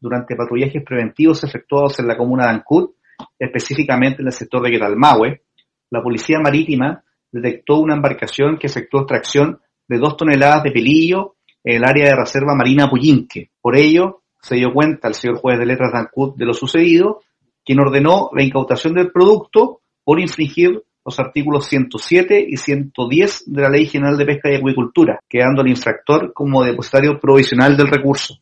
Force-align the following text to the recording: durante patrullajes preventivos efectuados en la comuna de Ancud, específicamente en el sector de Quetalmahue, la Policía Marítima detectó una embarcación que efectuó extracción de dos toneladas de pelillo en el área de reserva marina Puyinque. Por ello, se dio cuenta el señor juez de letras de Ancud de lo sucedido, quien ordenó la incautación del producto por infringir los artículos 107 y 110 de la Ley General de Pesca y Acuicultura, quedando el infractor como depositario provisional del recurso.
durante 0.00 0.34
patrullajes 0.34 0.82
preventivos 0.82 1.44
efectuados 1.44 1.98
en 2.00 2.08
la 2.08 2.16
comuna 2.16 2.44
de 2.44 2.50
Ancud, 2.50 2.90
específicamente 3.38 4.22
en 4.22 4.28
el 4.28 4.32
sector 4.32 4.62
de 4.62 4.70
Quetalmahue, 4.70 5.42
la 5.90 6.02
Policía 6.02 6.38
Marítima 6.40 7.02
detectó 7.30 7.78
una 7.78 7.94
embarcación 7.94 8.56
que 8.58 8.66
efectuó 8.66 9.00
extracción 9.00 9.60
de 9.86 9.98
dos 9.98 10.16
toneladas 10.16 10.62
de 10.64 10.72
pelillo 10.72 11.36
en 11.62 11.76
el 11.76 11.84
área 11.84 12.06
de 12.06 12.16
reserva 12.16 12.54
marina 12.54 12.88
Puyinque. 12.88 13.50
Por 13.60 13.76
ello, 13.76 14.22
se 14.40 14.56
dio 14.56 14.72
cuenta 14.72 15.08
el 15.08 15.14
señor 15.14 15.38
juez 15.38 15.58
de 15.58 15.66
letras 15.66 15.92
de 15.92 15.98
Ancud 15.98 16.34
de 16.36 16.46
lo 16.46 16.54
sucedido, 16.54 17.20
quien 17.64 17.80
ordenó 17.80 18.30
la 18.34 18.42
incautación 18.42 18.94
del 18.94 19.12
producto 19.12 19.80
por 20.02 20.18
infringir 20.18 20.82
los 21.04 21.18
artículos 21.18 21.66
107 21.66 22.46
y 22.48 22.56
110 22.56 23.44
de 23.46 23.62
la 23.62 23.68
Ley 23.68 23.86
General 23.86 24.16
de 24.16 24.26
Pesca 24.26 24.50
y 24.50 24.56
Acuicultura, 24.56 25.18
quedando 25.28 25.62
el 25.62 25.68
infractor 25.68 26.32
como 26.32 26.62
depositario 26.62 27.18
provisional 27.18 27.76
del 27.76 27.88
recurso. 27.88 28.38